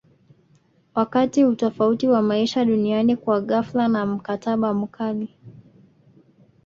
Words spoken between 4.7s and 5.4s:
mkali